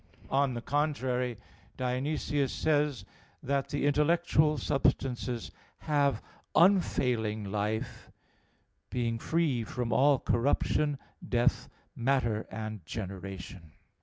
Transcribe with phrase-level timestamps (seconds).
[0.31, 1.37] On the contrary,
[1.77, 3.05] Dionysius says (Div.
[3.05, 3.19] Nom.
[3.43, 6.23] iv) that the intellectual substances "have
[6.55, 8.09] unfailing life,
[8.89, 10.97] being free from all corruption,
[11.29, 13.73] death, matter, and generation."